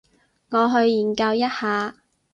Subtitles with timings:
[0.03, 0.05] 我去
[0.89, 1.95] 研究一下